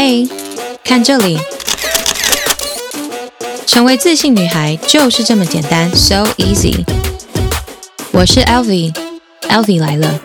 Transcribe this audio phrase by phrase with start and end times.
[0.00, 0.28] 嘿，
[0.84, 1.38] 看这里，
[3.66, 6.84] 成为自信女孩就是这么简单，so easy。
[8.12, 10.20] 我是 Elvie，Elvie 来了。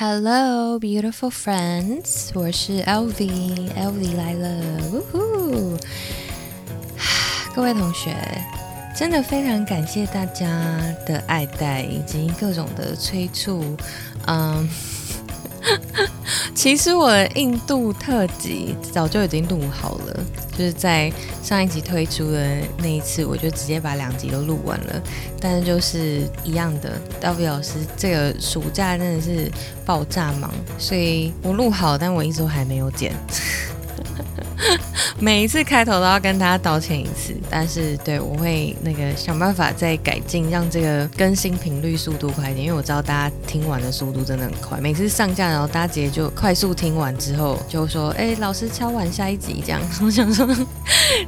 [0.00, 4.48] Hello, beautiful friends，我是 Elvie，Elvie 来了，
[4.92, 5.76] 呜呼！
[7.55, 8.15] 各位同学，
[8.95, 10.47] 真的非常感谢大家
[11.05, 13.77] 的爱戴以及各种的催促。
[14.25, 14.67] 嗯，
[16.55, 20.19] 其实我印度特辑早就已经录好了，
[20.57, 21.13] 就是在
[21.43, 24.99] 上一集推出的那一次，我就直接把两集都录完了。
[25.39, 29.51] 但是就是一样的，W 老师这个暑假真的是
[29.85, 33.13] 爆炸忙，所以我录好，但我一直都还没有剪。
[35.19, 44.79] 每一次开头都要跟大家道歉一次，但是对，我会那个想办法再改进，让这个更新频率速度快一点，因为我知道大家听完的速度真的很快。
[44.79, 50.47] 每次上架然后大家直接就快速听完之后就说：“哎，老师敲完下一集这样。”我想说，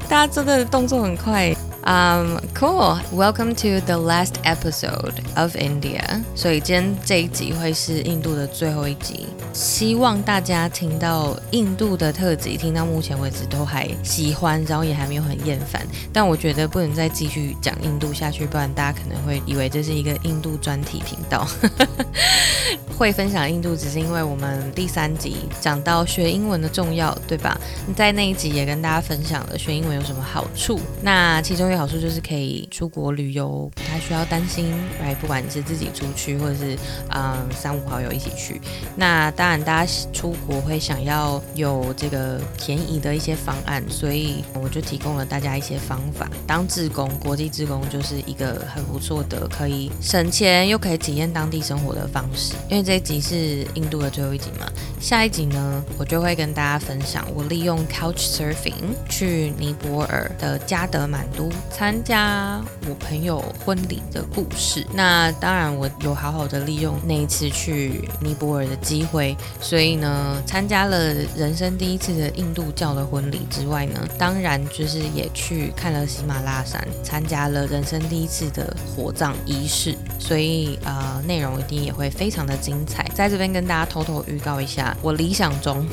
[0.07, 1.55] 大家真的动作很快。
[1.85, 2.97] Um, cool.
[3.11, 6.01] Welcome to the last episode of India.
[6.33, 9.27] 所以今天这一集会是印度的最后一集。
[9.53, 15.85] 希望大家听到印度的特辑，听到目前为止都还喜欢，然后也还没有很厌烦。
[16.11, 21.47] 但我觉得不能再继续讲印度下去，不然大家可能会以为这是一个印度专题频道。
[22.97, 27.59] 会分享印度，只是因为我们第三集讲到学英文的重要，对吧？
[27.95, 30.79] 在那一集也跟大家分享了学英文有什么好处。
[31.01, 36.77] 那其中好处就是可以出国旅游，不太需要担心，哎不管你是自己出去，或者是
[37.09, 38.61] 嗯三五好友一起去。
[38.95, 46.29] 那当然，大家出国会想要有这个便宜的一些方案，所以我就提供了大家一些方法。
[46.47, 52.53] 当志工，国际志工就是一个很不错的，可以省钱又可以体验当地生活的方式。
[52.69, 58.73] 因为这一集是印度的最后一集嘛，下一集呢，我就会跟大家分享我利用 Couch Surfing
[59.09, 61.49] 去尼泊尔的加德满都。
[61.71, 64.85] 参加我朋友婚礼的故事。
[64.93, 79.95] 那当然，我有好好的利用那一次去尼泊尔的机会，所以呢，参加了人生第一次的印度教的婚礼之外呢，当然就是也去看了喜马拉雅山，参加了人生第一次的火葬仪式。
[80.17, 83.05] 所以呃，内容一定也会非常的精彩。
[83.13, 85.85] 在这边跟大家偷偷预告一下，我理想中。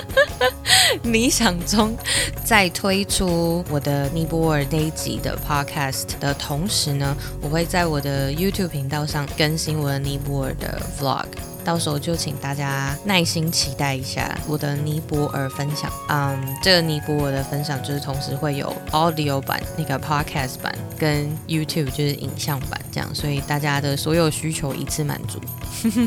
[0.38, 0.46] 哈
[1.04, 1.96] 理想中，
[2.44, 11.26] 在推出我的尼泊尔那一集的 podcast 的同时呢，我会在我的 YouTube 频道上更新我的尼泊尔的 vlog。
[11.64, 15.90] 到时候就请大家耐心期待一下我的尼泊尔分享。
[16.08, 25.40] 嗯，这个尼泊尔的分享就是同时会有 audio 版、那个 podcast 版跟 YouTube 就是影像版这样，所以大家的所有需求一次满足。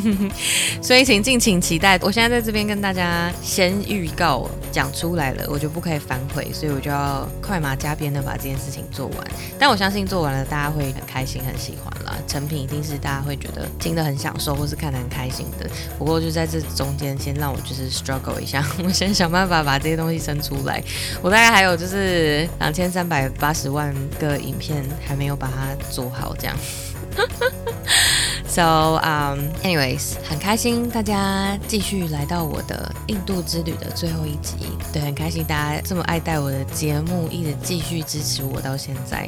[0.81, 1.97] 所以请敬请期待。
[2.01, 9.27] 我现在在这边跟大家先预告讲出来了，我就不可以反悔，所以我就要快马加鞭的把这件事情做完。
[9.57, 15.44] 但我相信做完了大家会很开心、很喜欢啦，成品一定是大家会觉得听得很享受，或是看得很开心。
[15.97, 20.83] 不过就在这中间，先让我就是 struggle 一下， 我先想办法把这些东西生出来。
[21.21, 26.55] 我大概还有就是两千三百八十万个影片还没有把它做好，这样。
[28.47, 34.55] So, um, anyways，很开心大家继续来到我的印度之旅的最后一集。
[34.93, 39.27] 对，很开心大家这么爱戴我的节目，一直继续支持我到现在。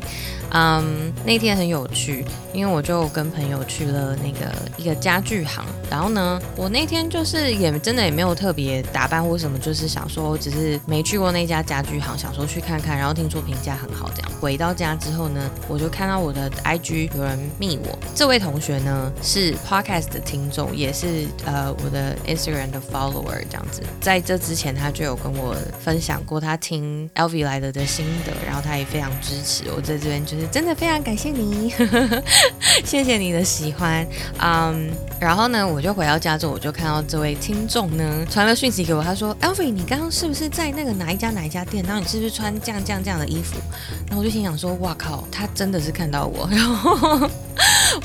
[0.51, 2.23] 嗯、那天很有趣，
[2.53, 5.65] 因为我就跟朋友去了那个一个家具行。
[5.89, 12.97] 然后呢，我那天就是也真的也没有特别打扮或什么，就是想说，只是没去过那家家具行，想说去看看。
[12.97, 14.31] 然后听说评价很好，这样。
[14.39, 19.11] 回到家之后呢，我就看到我的 IG 有人密我，这位同学呢。
[19.21, 23.81] 是 Podcast 的听众，也是呃我的 Instagram 的 follower 这样子。
[23.99, 29.81] 在这之前，他就有跟我分享过他听 Elvi 来了的心得，然后他也非常支持我。
[29.81, 31.73] 在这边就是真的非常感谢你，
[32.85, 34.05] 谢谢你的喜欢。
[34.39, 34.89] 嗯、
[35.19, 41.83] 然后呢，我就回到家之后，我就看到这位听众呢传了讯息给我，他说 Elvi，你刚刚是不是在那个哪一家哪一家店？
[41.85, 43.57] 然后你是不是穿这样这样这样的衣服？”
[44.07, 47.29] 然后我就心想说：“哇靠，他真的是看到我。”然后。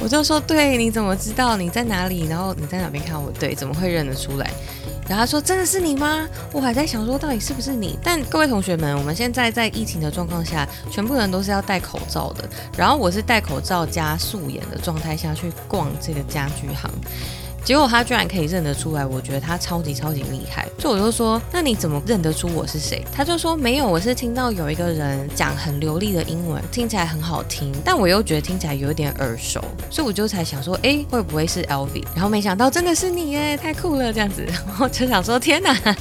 [0.00, 2.26] 我就说，对，你怎么知道你在哪里？
[2.28, 3.30] 然后你在哪边看我？
[3.32, 4.50] 对，怎么会认得出来？
[5.08, 6.26] 然后他说，真的是你吗？
[6.52, 7.98] 我还在想说，到底是不是你？
[8.02, 12.48] 但各位同学们，我们现在在疫情的状况下，全部人都是要戴口罩的。
[12.76, 16.90] 然后我是戴口罩加素颜的状态下去逛这个家具行。
[17.64, 20.68] 结果他居然可以认得出来，我觉得他超级超级厉害。
[20.76, 23.04] 就我就说，那你怎么认得出我是谁？
[23.12, 32.04] 他就说没有，我是听到有一个人讲很流利的英文，听起来很好听，但我又觉得听起来有点耳熟，所以我就才想说，哎，会不会是 Elvi？
[32.14, 35.76] 然后没想到真的是你耶，太酷了这样子，然后就想说，天哪！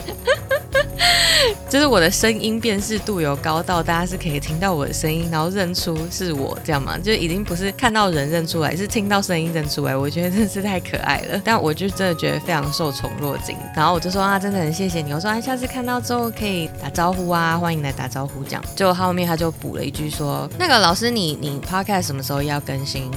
[1.67, 6.97] 就是我的声音辨识度有高到大家是可以听到我的声音，然后认出是我这样嘛？
[6.97, 9.95] 就已经不是看到人认出来，是听到声音认出来。
[9.95, 13.57] 我觉得真是太可爱了，但我就真的觉得非常受宠若惊。
[13.75, 15.11] 然后我就说啊，真的很谢谢你。
[15.11, 18.63] 我说啊，下次看到之后可以打招呼啊，欢迎来打招呼这样。
[18.73, 23.11] 就后面他就补了一句说，那个老师你你 podcast 什么时候要更新？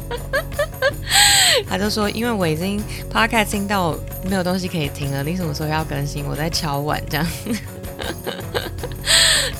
[1.66, 2.78] 他就说，因为我已经
[3.10, 3.96] podcast 听到
[4.28, 6.26] 没有东西可以听了，你什么时候要更新？
[6.26, 7.26] 我在敲碗这样。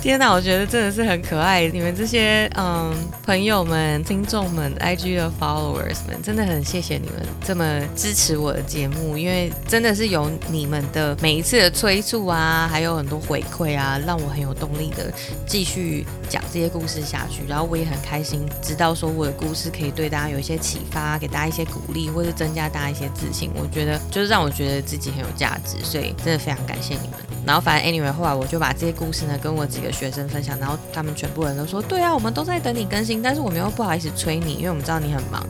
[0.00, 1.68] 天哪，我觉得真的是很可爱。
[1.68, 2.90] 你们这些嗯
[3.22, 15.12] 朋友们、听众们、IG 的 followers 们，真的很谢谢你们这么支持我的节目，因为真的是有你们的每一次的催促啊，还有很多回馈啊，让我很有动力的
[15.46, 17.42] 继续讲这些故事下去。
[17.46, 23.50] 然后我也很开心，知道说我的故事可以对大家有一些启发，给大家一些鼓励，或是增加大家一些自信。
[23.54, 27.18] 我觉得就是让我觉得自己很有价值，所以真的非常感谢你们。
[27.46, 35.46] 然后反正 anyway 后来我就把这些故事呢跟我几个学生分享，然后他们全部人都说，对啊，我们都在等你更新，但是我们又不好意思催你，因为我们知道你很忙。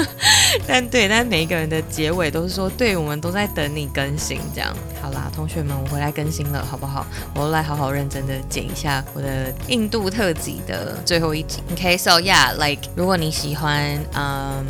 [0.66, 4.74] 但对，但每一个人的结尾都是说，对，我们都在等你更新，这样。
[5.02, 7.06] 好啦，同学们，我回来更新了，好不好？
[7.34, 11.62] 我来好好认真的剪一下我的印度特辑的最后一集。
[11.72, 14.64] OK，so yeah，like 如果你喜欢，嗯，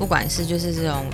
[0.00, 1.04] 不管是就是这种。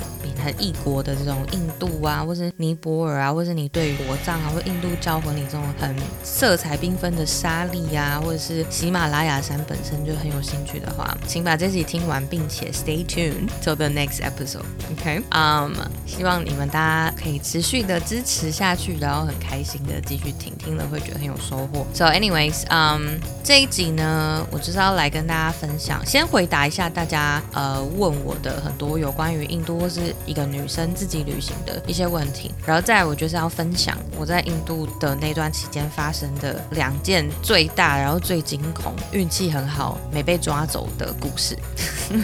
[0.44, 14.62] 很异国的这种印度啊，或是尼泊尔啊，或是你对于火葬啊，或印度教婚礼这种很色彩缤纷的沙礫啊，或者是喜马拉雅山本身就很有兴趣的话，请把这集听完，并且 stay tuned till the next episode。
[14.92, 15.74] OK，嗯，
[16.06, 21.84] 希望你们大家可以持续的支持下去，然后很开心的继续听，听了会觉得很有收获。
[21.92, 41.56] So anyways，嗯，这一集呢，我就是要来跟大家分享，先回答一下大家呃问我的很多有关于印度或是一个女生自己旅行的一些问题，然后再来，我就是要分享我在印度的那段期间发生的两件最大，然后最惊恐、运气很好没被抓走的故事。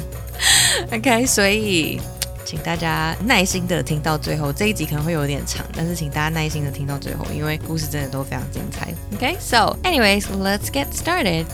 [0.93, 2.01] OK，所以
[2.45, 8.93] 请大家耐心的听到最后，这一集可能会有点长，但是请大家耐心的听到最后，因为故事真的都非常精彩。
[9.15, 11.47] OK，so anyways，let's get started。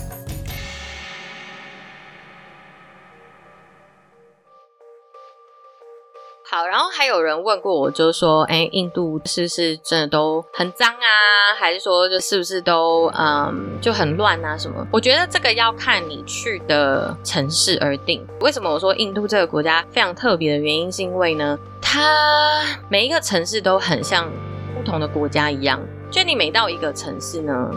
[6.58, 11.54] 好，然后还有人问过我，就是说，哎，印度是不是真的都很脏啊？
[11.56, 14.58] 还是说，就是不是都嗯就很乱啊？
[14.58, 14.84] 什么？
[14.90, 18.26] 我觉得这个要看你去的城市而定。
[18.40, 24.28] 为什么我说印度这个国家非常特别的原因，是因为呢，它每一个城市都很像
[24.74, 25.80] 不同的国家一样。
[26.10, 27.70] 就你每到一个城市呢，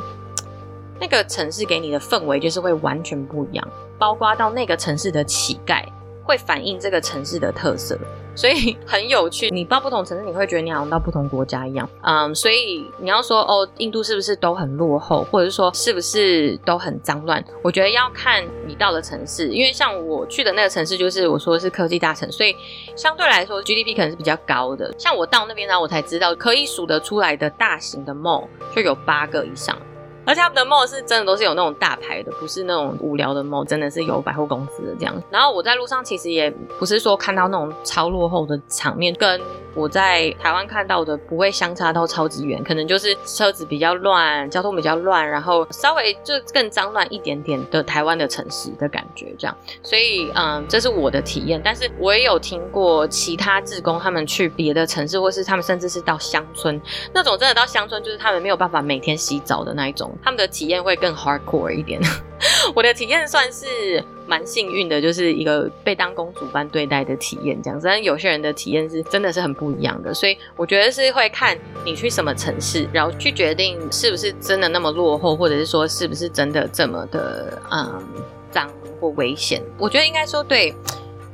[0.99, 3.67] 那个城市给你的氛围就是会完全不一样，
[3.99, 5.85] 包括到那个城市的乞丐。
[6.23, 7.97] 会反映这个城市的特色，
[8.35, 9.49] 所以 很有趣。
[9.49, 11.89] 你到不同城市，你会觉得你好像到不同国家一样。
[12.03, 17.43] 嗯，所以你要说哦，印度是不是都很落后，或者是说是不是都很脏乱？
[17.63, 22.55] 我觉得要看你到的城市，因为像我去的那个城市，就是我说的是科技大城，所以
[22.95, 24.93] 相对来说 GDP 可能是比较高的。
[24.97, 29.77] 像我到那边呢，我才知道可以数得出来的大型的 mall 就有八个以上。
[30.25, 35.23] 而且他们的 mall 是真的都是有那种大牌的，不是那种无聊的 mall，真的是有百货公司的这样。
[35.29, 39.41] 然后我在路上其实也不是说看到那种超落后的场面，跟
[39.73, 49.57] 我在台湾看到的不会相差到超级远，可能就是车子比较乱，交通比较乱，然后稍微就更脏乱一点点的台湾的城市的感觉这样。
[49.81, 51.61] 所以嗯，这是我的体验。
[51.63, 56.79] 但是我也有听过其他志工他们去别的城市，或是他们甚至是到乡村
[57.13, 60.11] 那种，真的到乡村就是他们没有办法每天洗澡的那一种。
[60.23, 62.01] 他们的体验会更 hardcore 一点。
[62.75, 67.85] 我的体验算是蛮幸运的，就是一个被当公主般对待的体验，这样子。
[67.85, 78.01] 但有些人的体验是真的是很不一样的，所以我觉得是会看你去什么城市，然后去决定是不是真的那么落后，或者是说是不是真的这么的嗯
[78.49, 78.71] 脏
[79.01, 79.61] 或危险。
[79.77, 80.73] 我觉得应该说对。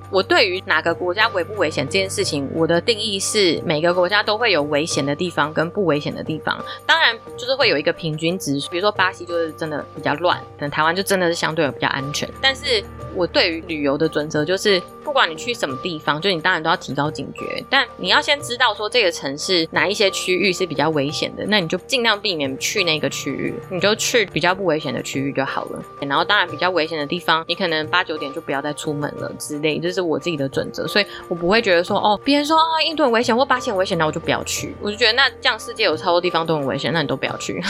[0.09, 8.57] 我对于哪个国家危不危险这件事情，我的定义是每个国家都会有危险的地方跟不危险的地方，当然就是会有一个平均值。
[8.71, 12.29] 比如说巴西就是真的比较乱，可能台湾就真的是相对比较安全。
[12.41, 12.83] 但是
[13.15, 25.83] 我对于旅游的准则就是，不管你去什么地方，就你当然都要提高警觉，但你要先知道说这个城市哪一些区域是比较危险的，那你就尽量避免去那个区域，你就去比较不危险的区域就好了。
[26.01, 34.75] 然后当然比较危险的地方，你可能八九点就不要再出门了之类，就是是我自己的准则，所以我不会觉得说哦，别人说啊印度很危险或巴西很危险，那我就不要去。
[34.81, 37.61] 我就觉得那这样世界有超多地方都很危险，那你都不要去。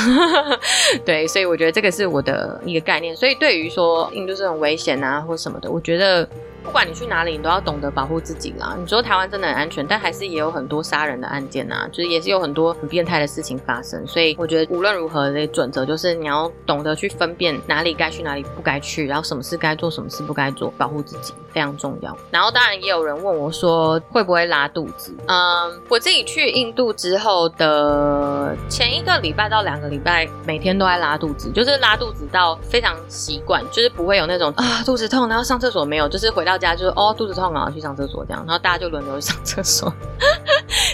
[1.05, 3.15] 对，所以我觉得这个是我的一个概念。
[3.15, 6.27] 所以对于说印度是很危险啊或什么的，我觉得。
[6.63, 8.75] 不管你去哪里，你都要懂得保护自己啦。
[8.77, 14.05] 你说台湾真的很安全，但还是也有很多杀人的案件啊，就是也是有很多很变态的事情发生。
[14.05, 22.15] 所以我觉得无论如何的准则就是你要懂得去分辨哪里该去，哪里不该去，然后什么事该做，什么事不该做，保护自己非常重要。
[22.31, 25.15] 然后当然也有人问我说会不会拉肚子？
[25.27, 36.57] 嗯，我自己去印度之后的前一个礼拜到两个礼拜，每天都在拉肚子，就是拉肚子到非常习惯，就是不会有那种啊肚子痛然后上厕所没有，就是回到。
[36.57, 39.93] 家就是哦，肚子痛啊，去上厕所这样，然后大家就轮流上厕所，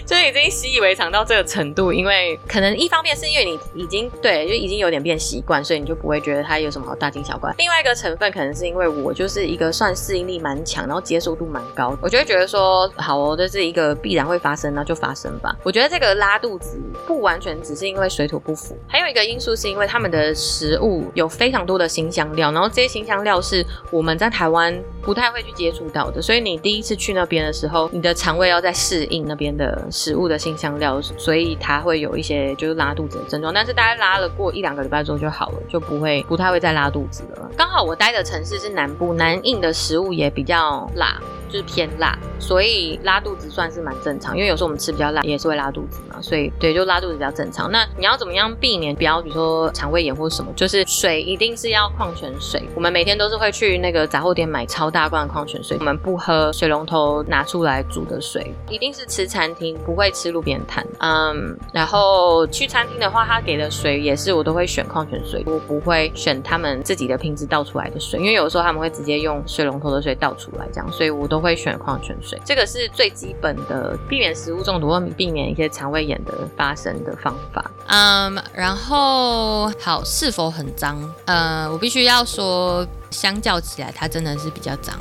[0.05, 1.93] 就已经习以为常到这个程度。
[1.93, 7.53] 因为可能一方面是因为你已经对，就已经有点变习惯，所以你就不会觉得它有什么好大惊小怪。
[7.57, 15.55] 另外一个成分可能是因为我就是一个算适应力蛮强，然后接受度蛮高，我就会觉得说好哦，这是一个必然会发生，那就发生吧。
[15.63, 25.53] 我觉得这个拉肚子不完全只是因为水土不服，还有一个因素是因为他们的食物有非常多的新香料，然后这些新香料是我们在台湾不太会去。
[25.53, 33.53] 接触到的，所以你第一次去那边的时候，你的肠胃要在适应那边的食物的新香料，所以它会有一些就是拉肚子的症状。
[33.53, 37.51] 但是大概拉了过一两个礼拜之后就好了，就不会不太会再拉肚子了。
[37.55, 41.21] 刚好我待的城市是南部，南印的食物也比较辣。
[41.57, 44.35] 是偏辣，所以拉肚子算是蛮正常。
[44.35, 47.71] 因为有时候我们吃比较辣，也是会拉肚子嘛，所以对，就拉肚子比较正常。
[47.71, 50.51] 那你要怎么样避免不要，比如说肠胃炎或什么？
[50.55, 52.63] 就是水一定是要矿泉水。
[52.73, 60.83] 我们每天都是会去那个杂货店买超大罐的矿泉水，我们不喝水龙头拿出来煮的水，一定是吃餐厅，不会吃路边摊。
[61.01, 71.42] 嗯，然后去餐厅的话，他给的水也是我都会选矿泉水，我不会选他们自己的瓶子倒出来的水，因为有时候他们会直接用水龙头的水倒出来，这样，所以我都。
[71.43, 77.69] 会选矿泉水，这个是最基本的避免食物中毒或避免一些肠胃炎的发生的方法。
[77.87, 80.97] 嗯，然后好，是否很脏？
[81.25, 84.97] 呃，我必须要说，相较起来，它真的是比较脏。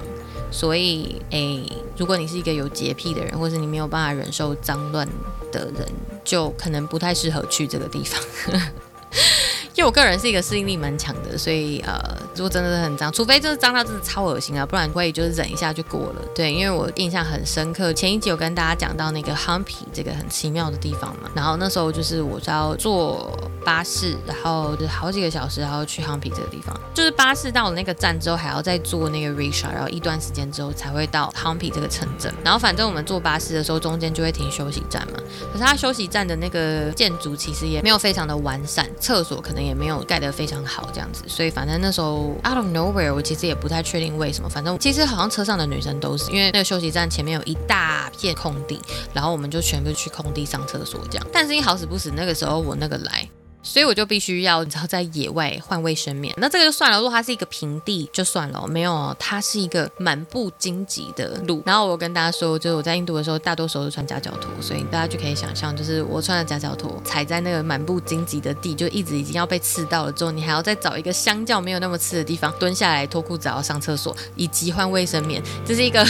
[0.51, 1.65] 所以，诶，
[1.97, 5.09] 如果你是一个有洁癖的人，或是你没有办法忍受脏乱
[5.51, 5.89] 的人，
[6.23, 8.21] 就可能不太适合去这个地方。
[9.83, 11.99] 因为我个人是一个适应力蛮强的，所以呃，
[12.37, 16.23] 如果真的是很脏，除非就是脏到真的超恶心啊，不然会就是忍一下就过了。
[16.33, 32.33] 对，因为我印象很深刻，前一集有跟大家讲到那个 Humpy 这个很奇妙的地方嘛，然后那时候就是我是要坐巴士，然后就好几个小时，然后去 Humpy 这个地方，就是巴士到了那个站之后，还要再坐那个 Risha，然后一段时间之后才会到 Humpy 这个城镇。
[32.45, 35.19] 然后反正我们坐巴士的时候，中间就会停休息站嘛，
[35.53, 39.63] 可是它休息站的那个建筑其实也没有非常的完善，厕所可能。
[39.63, 44.49] 也也没有盖得非常好，这样子，所以反正那时候 out of nowhere，我其实也不太确定为什么。
[44.49, 48.79] 反正其实好像车上的女生都是，因为那个休息站前面有一大片空地，
[49.15, 51.27] 然后我们就全部去空地上厕所这样。
[51.33, 53.27] 但是因好死不死，那个时候我那个来。
[53.63, 56.35] 所以我就必须要，你知道，在野外换卫生棉。
[56.37, 61.63] 那这个就算了，如果它是一个平地就算了，没有，它是一个满布荆棘的路。
[61.65, 76.05] 然后我跟大家说，就是我在印度的时候，大多数都穿夹脚拖，所以大家就可以想象，就是我穿的夹脚拖踩在那个满布荆棘的地，就一直已经要被刺到了之后，你还要再找一个相较没有那么刺的地方蹲下来脱裤子，然后上厕所以及换卫生棉， 这是一个。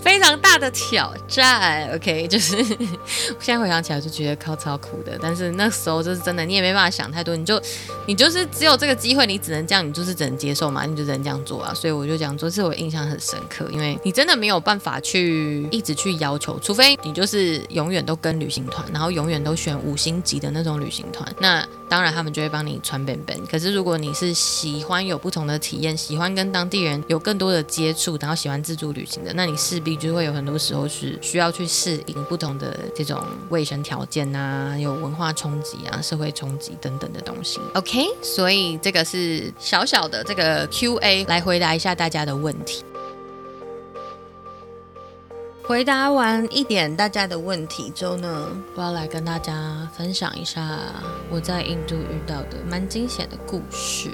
[0.00, 2.56] 非常大的挑战，OK，就是
[3.38, 7.60] 现在回想起来就觉得靠超苦的，但是那时候就是真的，你也没办法想太多，你就
[8.06, 11.72] 你就是只有这个机会，你只能这样，你就是只能接受嘛，你就只能这样做啊。
[11.74, 23.38] 所以我就讲这，是我印象很深刻，因为你真的没有办法去一直去要求，除非你就是永远都跟旅行团，然后永远都选五星级的那种旅行团，那当然他们就会帮你穿便便。
[23.46, 37.60] 可是如果你是喜欢有不同的体验，喜欢跟当地人有更多的接触，然后喜欢自助旅行的，那你势必就会有很多时候是需要去适应不同的这种卫生条件啊，有文化冲击啊，社会冲击等等的东西。
[37.74, 42.84] OK，所以这个是小小的这个 QA 来回答一下大家的问题。
[45.68, 50.78] 回答完一点大家的问题之后呢，我要来跟大家分享一下
[51.28, 54.10] 我在印度遇到的蛮惊险的故事。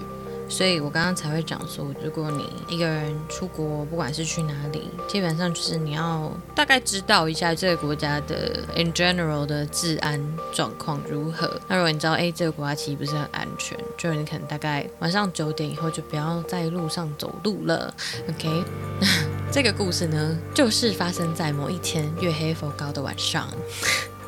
[0.46, 10.20] 所以我刚刚才会讲说，如果你一个人出国，不管是去哪里，基本上就是你要大概知道一下这个国家的 in general 的治安
[10.52, 11.58] 状况如何。
[11.66, 17.92] 那如果你知道，哎，这个国家其实不是很安全，就你可能大概晚上九点以后就不要在路上走路了。
[18.28, 18.62] OK，
[19.50, 23.48] 这个故事呢，就是发生在某一天月黑风高的晚上。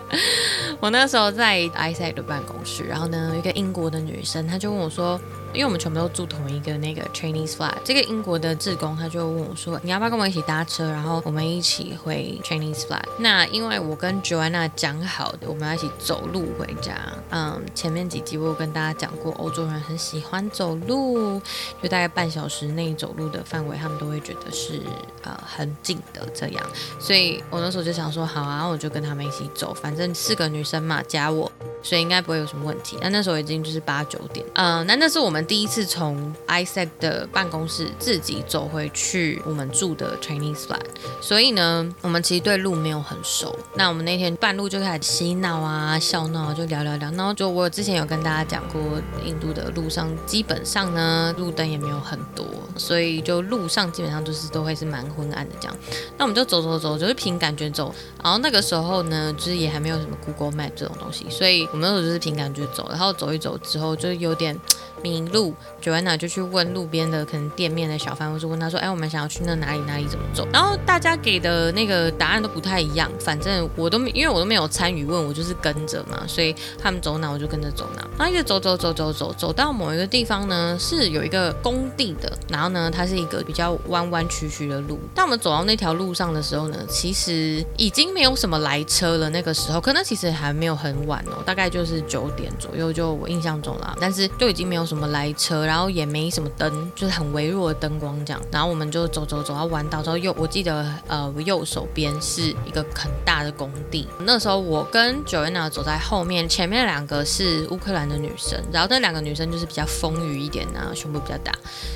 [0.81, 5.21] 我那时候在 ISEC 的办公室，然后呢，一个英国的女生，她就问我说。
[5.57, 16.95] 因为我们全部都住同一个那个 Chinese flat，这个英国的志工他就问我说：“你要不要跟我一起搭车，然后我们一起回 Chinese flat？” 那因为我跟 Joanna 讲好的，我们要一起走路回家。
[17.31, 21.41] 嗯，前面几集我有跟大家讲过，欧洲人很喜欢走路，
[21.83, 24.83] 就大概半小时内走路的范围，他们都会觉得是
[25.23, 26.63] 呃很近的这样。
[27.01, 31.51] 所以我那时候就想说，好啊，我就跟他们一起走，反正四个女生嘛，加我，
[31.83, 32.99] 所以应该不会有什么问题。
[33.01, 35.46] 那那时候已经就是八九点，嗯，那那是我们。
[35.47, 40.81] 第一次从 ISEC 的办公室自己走回去我们住的 Chinese flat，
[41.21, 43.57] 所以呢，我们其实对路没有很熟。
[43.77, 47.11] 那我们那天半路就开始嬉闹啊、笑闹，就聊聊聊。
[47.13, 48.81] 然后就我之前有跟大家讲过，
[49.25, 52.45] 印度的路上基本上呢，路灯也没有很多，
[52.77, 55.77] 所以就路上基本上就是都会是蛮昏暗的这样。
[56.19, 57.95] 那我们就走走走，就是凭感觉走。
[58.23, 62.89] 然后那个时候呢，就是也还没有什么 Google Map 这种东西，所以我们那时候就是凭感觉走。
[62.91, 64.59] 然后走一走之后，就有点。
[65.03, 78.03] 迷路，Joanna 就去问路边的可能店面的小贩，或是问他说：“哎，我们想要去那哪里哪里怎么走？”然后大家给的那个答案都不太一样，反正我都，因为我都没有参与问，我就是跟着嘛，所以他们走哪我就跟着走哪。
[78.19, 84.99] 然后一直走走走走走走到某一个地方呢，是有一个工地的，然后呢，它是一个比较弯弯曲曲的路。
[85.15, 89.31] 当我们走到那条路上的时候呢，其实已经没有什么来车了。
[89.31, 94.97] 那个时候可能其实还没有很晚哦，大概就是九点左右，就我印象中啦，但是就已经没有什么。
[94.97, 98.43] 什么来车，然后也没什么灯，就是很微弱的灯光这样。
[98.51, 104.07] 然后我们就走走走到弯道之后，右我记得呃右手边是一个很大的工地。
[104.21, 111.53] 那时候我跟 Joanna 走在后面，前面两个是乌克兰的女生，然后那两个女生就是比较丰腴一点啊，胸部比较大，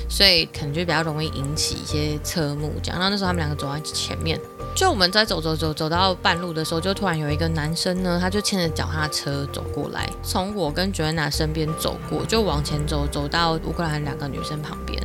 [0.09, 2.99] 所以可能就比较容易引起一些侧目这样。
[2.99, 4.39] 然后那时候他们两个走在前面。
[4.73, 15.01] 就我们在走走走走到半路的时候，就突然有一个男生呢，他就牵着脚踏车走过来，从我跟 Joanna 身边走过，就往前走，走到乌克兰两个女生旁边。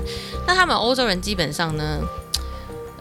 [0.46, 2.00] 那他们欧洲人基本上呢，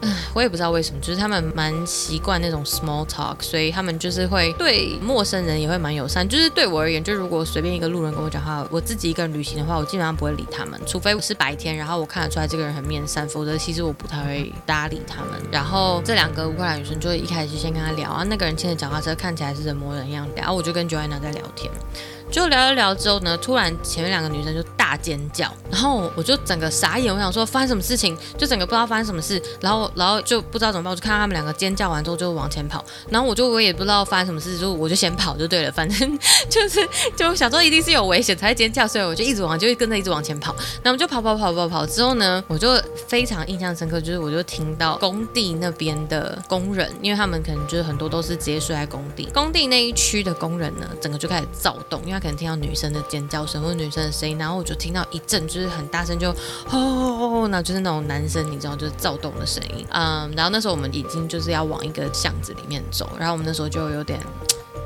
[0.02, 6.28] 唉，我也不知道为什么，就是他们蛮习惯那种 small talk，所以他们就是会对陌生人也会蛮友善。
[6.28, 15.30] 就是对我而言，就如果随便一个路人跟我讲话，我自己一个人旅行的话，我基本上不会理他们，除非我是白天，然后我看得出来这个人很面善，否则其实我不太会搭理他们。
[15.50, 21.70] 然后这两个乌克兰女生就一开始就先跟他聊啊，那个人牵着脚踏车看起来是人模人样的，然后我就跟 Joanna 在聊天。
[22.30, 36.18] 就聊一聊之后呢，突然前面两个女生就大尖叫，然后我就整个傻眼，我想说发生什么事情，就整个不知道发生什么事，然后然后就不知道怎么办，我就看到他们两个尖叫完之后就往前跑，然后我就我也不知道发生什么事，就我就先跑就对了，反正
[36.50, 36.86] 就是
[37.16, 52.15] 就想说一定是有危险才尖叫，所以我就一直往就跟着一直往前跑，那我们就跑跑跑跑跑之后呢，我就非常印象深刻，就是我就听到工地那边的工人，因为他们可能就是很多都是直接睡在工地，工地那一区的工人呢，整个就开始躁动，因为。
[52.16, 56.34] 他可能听到女生的尖叫声或者女生的声音，然后我就听到一阵就是很大声，就
[56.70, 64.18] 哦，那就是那种男生你知道就是躁动的声音，嗯，然后那时候我们已经就是要往一个巷子里面走，然后我们那时候就有点。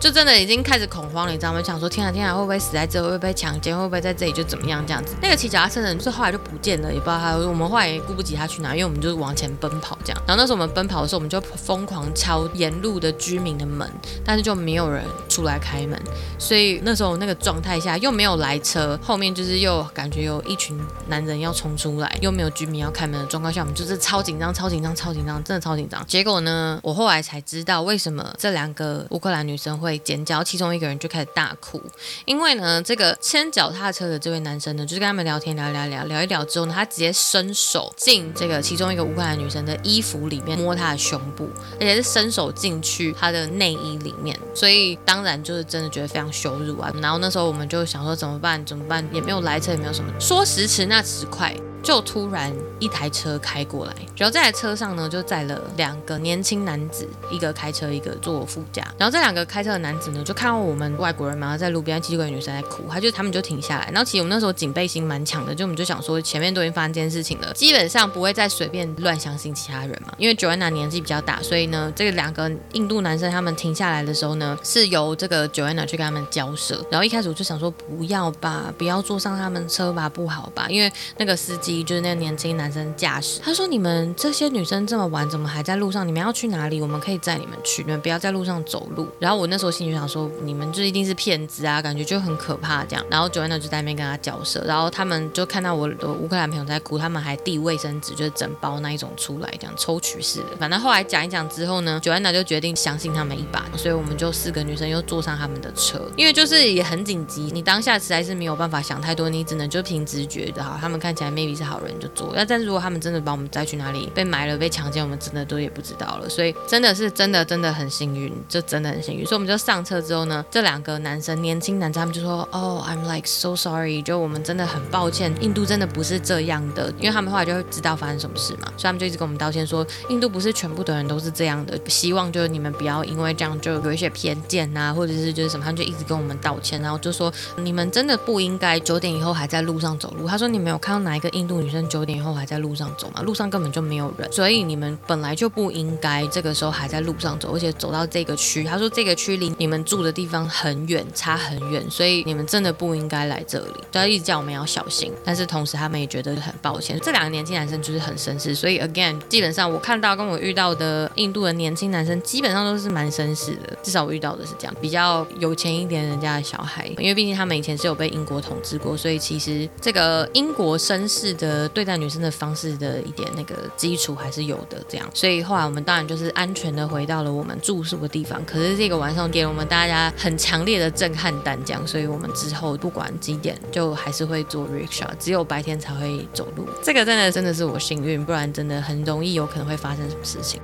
[0.01, 1.62] 就真的已经开始恐慌了，你知道吗？
[1.62, 3.03] 想说天啊天啊，会不会死在这？
[3.03, 3.77] 会不会被强奸？
[3.77, 5.14] 会不会在这里就怎么样这样子？
[5.21, 7.37] 那个骑脚踏车的人是后来就不见了，也不知道他。
[7.37, 10.23] 我们后来也顾不及他去哪，因为我们就是往前奔跑这样。
[10.27, 13.87] 然后那时候我们奔跑的时候，我们就疯狂敲沿路的居民的门，
[14.25, 16.01] 但是就没有人出来开门。
[16.38, 26.05] 所以那时候那个状态下又没有来车，后面就是又感觉有一群男人要冲出来，又没有居民要开门的状况下，我们就是超紧张、超紧张、超紧张，真的超紧张。
[26.09, 30.01] 结果呢，我后来才知道为什么这两个乌克兰女生会。
[30.03, 31.79] 尖叫，其中一个人就开始大哭，
[32.25, 46.91] 因为呢，这个牵脚踏车的这位男生呢，就是跟他们聊天聊聊聊聊一聊之后呢，他直接伸手进这个其中一个乌克兰女生的衣服里面摸她的胸部，而且是伸手进去她的内衣里面，所以当然就是真的觉得非常羞辱啊。
[47.03, 48.64] 然然后那时候我们就想说怎么办？
[48.64, 49.05] 怎么办？
[49.12, 50.12] 也没有来车，也没有什么。
[50.20, 51.53] 说时迟那时快。
[51.83, 58.87] 就突然一台车开过来，然后这台车上呢就载了两个年轻男子，一个开车，一个坐副驾。
[58.99, 63.87] 然后这两个开车的男子呢，就看到我们外国人嘛，在路边七个女生在哭，他就他们就停下来。
[63.87, 70.12] 然后其实我们那时候警备心蛮强的，就我们就想说前面都已经发生这件事情了，基本上不会再随便乱相信其他人嘛。
[70.19, 76.85] 因为 Joanna 年纪比较大，所以呢，这两个印度男生他们停下来的时候呢，是由这个 Joanna 去跟他们交涉。
[76.90, 80.66] 然后一开始我就想说不要吧，不要坐上他们车吧，不好吧？
[80.69, 86.07] 因为那个司机就是那个年轻男生驾驶，他说你们这些女生这么晚怎么还在路上？
[86.07, 86.81] 你们要去哪里？
[86.81, 89.07] 我们可以载你们去，你们不要在路上走路。
[89.19, 93.05] 然后我那时候心里想说，你们就一定是骗子啊，感觉就很可怕这样。
[93.09, 100.57] 然后 Joanna 就在那边跟他交涉，然后他们就看到我的乌克兰朋友在哭，他们还递卫生纸，就是整包那一种出来，这样抽取式的。
[100.59, 112.33] 反正后来讲一讲之后呢，Joanna 就决定相信他们一把，所以我们就四个女生又坐上他们的车，因为就是也很紧急，你当下实在是没有办法想太多，你只能就凭直觉的哈，他们看起来 maybe 是好人就做。
[112.35, 116.29] 那但是如果他们真的把我们载去哪里被埋了、被强奸，我们真的都也不知道了。
[116.29, 119.25] 所以真的是真的真的很幸运，就真的很幸运。
[119.27, 140.27] 所以我们就上车之后呢，这两个男生年轻男生他们就说：“哦，I'm like so sorry，就我们真的很抱歉，印度真的不是这样的。”因为他们后来就会知道发生什么事嘛，所以他们就一直跟我们道歉说，印度不是全部的人都是这样的，希望就是你们不要因为这样就有一些偏见啊，或者是就是什么，他们就一直跟我们道歉，然后就说你们真的不应该九点以后还在路上走路。
[140.27, 143.23] 他说：“你没有看到哪一个印度女生九点以后还在路上走嘛？
[143.23, 156.99] 路上根本就没有人，所以你们本来就不应该这个时候还在路上走，而且走到这个区。”他说：“这个区离你们住的地方很远，差很远，所以你们真的不应该来这里。”就一直叫我们要小心，但是同时他们也觉得很抱歉。
[157.03, 174.81] 这两个年轻男生就是很绅士，所以 again，基本上我看到跟我遇到的印度的年轻男生基本上都是蛮绅士的，至少我遇到的是这样，比较有钱一点人家的小孩，因为毕竟他们以前是有被英国统治过，所以其实这个英国绅士的对待女生的方式的一点那个基础还是有的。
[174.88, 178.44] 这样，所以后来我们当然就是安全的回到了我们住宿的地方。
[178.44, 186.66] 可是这个晚上给了我们大家很强烈的震撼弹，这样，所以我们之后不管几点就还是会坐 rickshaw，只有白天才会走路。
[186.83, 190.61] 这个真的真的是我幸运，不然真的很容易有可能会发生什么事情。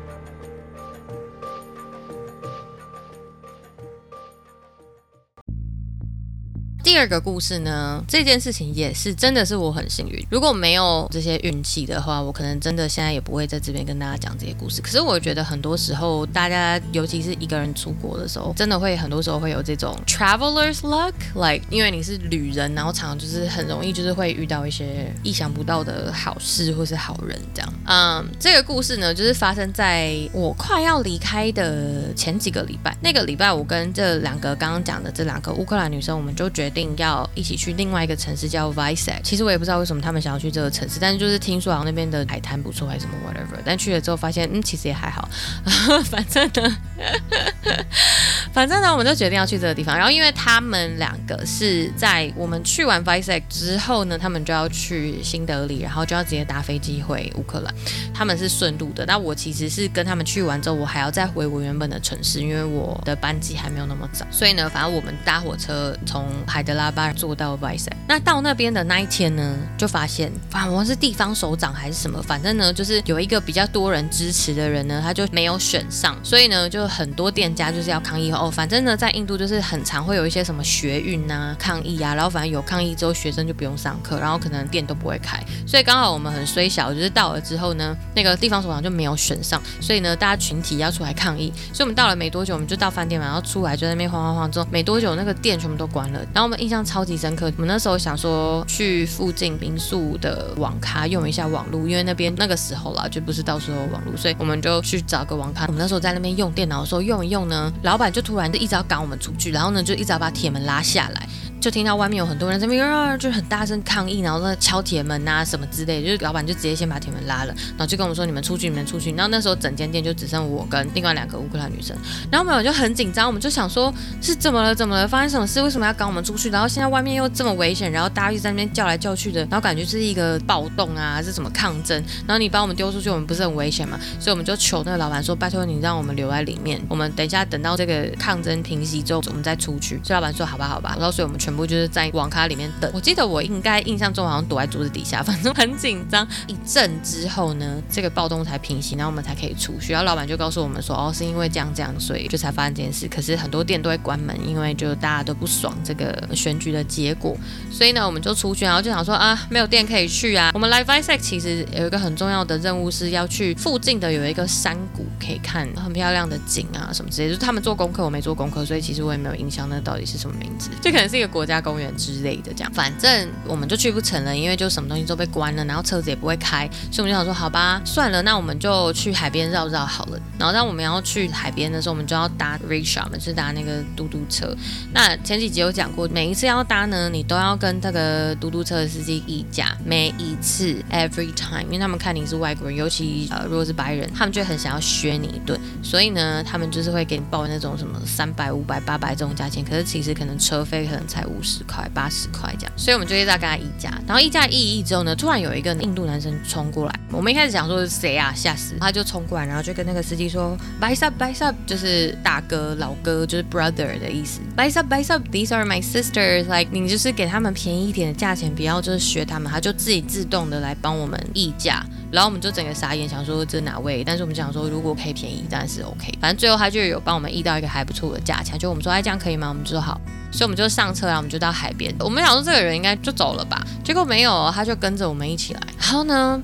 [6.97, 10.27] 第二个故事呢，这件事情也是真的是我很幸运。
[10.31, 14.81] 如果没有这些运气的话，我可能真的现在也不会在这边跟大家讲这些故事。
[14.81, 27.75] 可是我觉得很多时候，大家尤其是一个人出国的时候，真的会很多时候会有这种 traveler's luck，like 因为你是旅人，然后常常就是很容易就是会遇到一些意想不到的好事或是好人这样。
[27.85, 32.97] 嗯，这个故事呢，就是发生在我快要离开的前几个礼拜。
[33.03, 36.86] 那个礼拜，我跟这两个刚刚讲的这两个乌克兰女生，我们就决定。
[36.97, 45.29] 要一起去另外一个城市叫 Vizag，其实我也不知道为什么他们想要去这个城市，但是就是听说好像那边的海滩不错还是什么 whatever，但去了之后发现，嗯，其实也还好，
[46.11, 46.77] 反正呢，
[48.53, 49.97] 反正呢，我们就决定要去这个地方。
[49.97, 57.75] 然后因为他们两个是在我们去完 Vizag 之后呢，他们就要去新德里，然后就要直接搭飞机回乌克兰。
[58.15, 78.49] 他们是顺路的，那我其实是跟他们去完之后，我还要再回我原本的城市，因为我的班机还没有那么早，所以呢，反正我们搭火车从海德拉巴做到 vice 那到那边的那一天呢，就发现，反正是地方首长还是什么，反正呢，就是有一个比较多人支持的人呢，他就没有选上，所以呢，就很多店家就是要抗议哦。
[78.49, 97.53] 反正呢，在印度就是很常会有一些什么学运啊、抗议啊，然后反正有抗议之后，学生就不用上课，然后可能店都不会开，所以刚好我们很衰小，就是到了之后呢，那个地方首长就没有选上，所以呢，大家群体要出来抗议，所以我们到了没多久，我们就到饭店嘛，然后出来就在那边晃晃晃，之后没多久那个店全部都关了，然后我们印象超级深刻。
[97.57, 105.67] 我们那时候想说去附近民宿的网咖用一下网络，因为那边那个时候啦，就不是到时候网络，所以我们就去找个网咖。
[105.67, 111.29] 我们那时候在那边用电脑的时候用一用呢，老板就突然就一直要赶我们出去，然后呢就一直要把铁门拉下来。
[111.61, 119.11] 就听到外面有很多人在那边，就很大声抗议，然后在敲铁门啊什么之类，就是老板就直接先把铁门拉了，然后就跟我们说，你们出去，你们出去。
[119.13, 121.97] 然后那时候整间店就只剩我跟另外两个乌克兰女生，
[122.31, 125.61] 然后我们就很紧张，我们就想说是怎么了，怎么了，发生什么事？
[125.61, 126.51] 为什么要赶我们出去？
[126.51, 132.01] 然后现在外面又这么危险，然后大家一直在那边叫来叫去的，然后感觉是一个暴动啊，是什么抗争？
[132.27, 133.99] 然后你把我们丢出去，我们不是很危险吗？
[134.21, 139.99] 所以我们就求那个老板说，拜托你让我们留在里面，我们等一下等到这个抗争平息之后，我们再出去。
[140.05, 140.95] 所以老板说好吧，好吧。
[140.97, 141.67] 然后所以我们全部。
[141.67, 142.89] 就是在网咖里面等。
[142.95, 146.25] 我记得我应该印象中好像躲在桌子底下，反正很紧张。
[146.47, 149.93] 一阵之后呢，这个暴动才平息，然后我们才可以出去。
[149.93, 153.09] 然后老板就告诉我们说，哦，是因为这样这样，所以就才发生这件事。
[153.09, 157.37] 可是很多店都会关门，因为就大家都不爽这个选举的结果。
[157.69, 160.53] 所以呢，我们就出去，然后就想说啊，没有店可以去啊。
[160.55, 167.35] 我们来 Visex 其实有一个很重要的任务是要去附近的有一个山谷可以看很漂亮的景啊什么之类的。
[167.35, 170.71] 就是他们做功课，我没做功课，所以其实我也没有印象那到底是什么名字。
[170.81, 172.73] 这可能是一个国家公园之类的这样。
[172.73, 180.19] 反正我们就去不成了，因为就什么东西都被关了，然后车子也不会开，所以我们就想说好吧，算了，那我们就去海边绕绕好了。
[180.39, 184.55] 然后当我们要去海边的时候，我们就要搭 rickshaw，我们是搭那个嘟嘟车。
[184.93, 203.91] 那前几集有讲过，每一次要搭呢，你都要跟这个嘟嘟车的司机议价，每一次 every time，因为他们看你是外国人，尤其呃如果是白人，他们就很想要削你一顿，所以呢，他们就是会给你报那种什么三百、五百、八百这种价钱，可是其实可能车费可能才五十块、八十块这样，所以我们就一直在跟他议价。
[204.07, 224.03] 然后议价议议之后呢，突然有一个印度男生冲过来，我们一开始想说是谁啊，吓死，他就冲过来，然后就跟那个司机说，Bhai Sahab，Bhai Sahab，就是大哥、老哥，就是 brother 的意思，Bhai Sahab，Bhai Sahab，these are my sisters，like 你就是给他们便宜一点的价钱，不要就是学他们，他就自己自动的来帮我们议价，然后我们就整个傻眼，想说这哪位？
[224.05, 229.49] 但是我们想说如果可以便宜，当然是 OK，反正最后他就有帮我们议到一个还不错的价钱，就我们说哎这样可以吗？
[229.49, 236.41] 我们就说好，所以我们就上车，然后我们就到海边，我们想说这个人应该就走了吧，结果没有，他就跟着我们一起来，然后呢？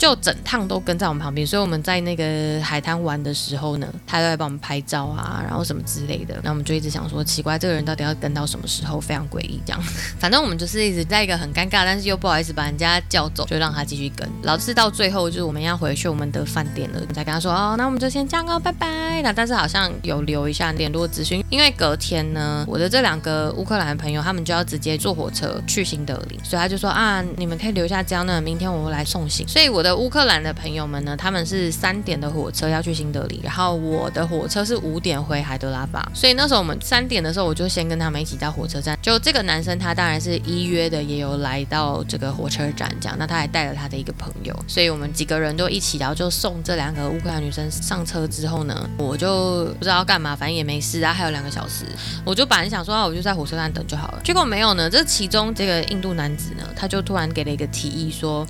[0.00, 6.40] 就整趟都跟在我们旁边，所以我们在那个海滩玩的时候呢，他都在帮我们拍照啊，然后什么之类的。
[6.42, 8.98] 那我们就一直想说，奇怪，这个人到底要跟到什么时候？
[8.98, 9.82] 非常诡异，这样。
[10.18, 14.26] 反正我们就是一直在一个很尴尬，但是又不好意思把人家叫走，就让他继续跟。
[14.42, 19.20] 老是到最后，就是我们要回去我们的饭店了，才跟他说哦，那我们就先这样哦，拜拜。
[19.22, 29.46] 那但是好像有留一下联络资讯，因为隔天呢，我的这两个乌克兰的朋友他们就要直接坐火车去新德里，所以他就说啊，你们可以留下这样呢，明天我会来送行。
[29.46, 29.89] 所以我的。
[29.96, 38.98] 乌克兰的朋友们呢，他们是三点的火车要去新德里，然后我的火车是五点回海德拉巴，所以那时候我们三点的时候，我就先跟他们一起到火车站。
[39.00, 43.16] 就这个男生，他当然是依约的，也有来到这个火车站，这样。
[43.18, 51.84] 那他还带了他的一个朋友，所以我们几个人都一起，然后就送这两个乌克兰女生上车之后呢，我就不知道干嘛，反正也没事啊，还有两个小时，
[52.24, 54.20] 我就本来想说啊，我就在火车站等就好了。
[54.24, 58.46] 结果没有呢，这其中这个印度男子呢，他就突然给了一个提议说。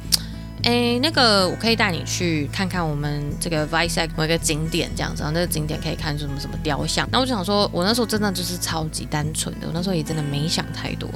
[0.62, 7.08] 哎，那个我可以带你去看看我们这个 Vizag 某一个景点这样子，然后那个景点可以看什么什么雕像。
[7.10, 11.08] 那我就想说，我那时候真的就是超级单纯的，我那时候也真的没想太多。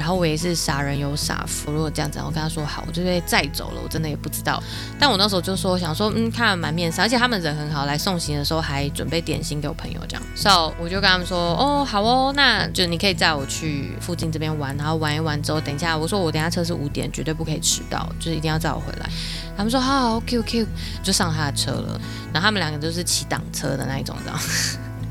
[0.00, 3.80] 然后我也是傻人有傻福，如果这样子，我跟他说好，我就会载走了。
[3.84, 4.58] 我真的也不知道，
[4.98, 10.22] 但我那时候就说想说，嗯，看满面纱，而且他们人很好，来送行的时候还准备点心给我朋友这样。
[10.34, 19.10] So 我就跟他们说，哦，好哦，那就你可以载我去附近这边玩，然后玩一玩之后，等一下我说我等下车是五点，绝对不可以迟到，就是一定要载我回来。
[19.54, 20.66] 他们说好好，OK OK，
[21.02, 22.00] 就上他的车了。
[22.32, 24.40] 然后他们两个就是骑挡车的那一种，这样。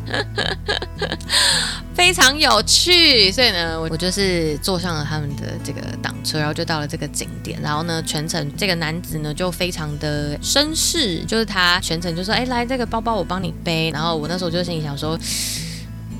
[1.96, 7.62] 非常有趣，所以呢，我我就是坐上了他们的这个挡车，然后就到了这个景点。
[7.62, 15.20] 然后呢，全程这个男子呢就非常的绅士，就是他全程就说：“哎，来这个包包我帮你背。”然后我那时候就心里想说。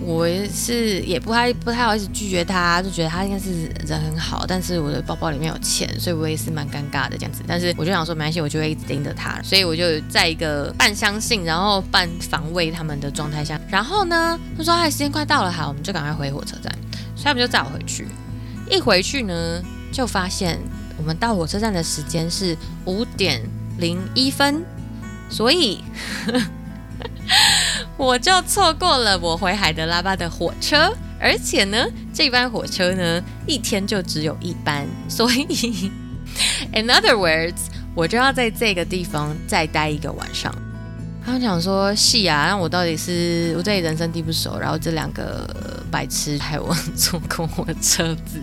[0.02, 7.44] 我是也不太不太好意思拒绝他，就觉得他应该是人很好，但是我的包包里面有钱，所以我也是蛮尴尬的这样子。
[7.46, 13.60] 但是我就想说没关系，我就会一直盯着他，所以我就在一个半相信，然后半防卫他们的状态下。
[13.70, 16.74] 然后呢，他说哎，时间快到了，好，我们就赶快回火车站。
[17.16, 18.08] 所以他们就载我回去。
[18.72, 20.58] 一回去呢，就发现
[20.98, 23.42] 我们到火车站的时间是五点
[23.78, 24.64] 零一分，
[25.30, 25.84] 所以。
[28.00, 35.92] 我就错过了我回海德拉巴的火车，而且呢，这班火车呢一天就只有一班，所以，
[36.72, 40.50] in other words，我就要在这个地方再待一个晚上。
[41.26, 48.42] 他们讲说，是啊，那我到底是我这里人生地不熟，然后这两个白痴害我错过我的车子。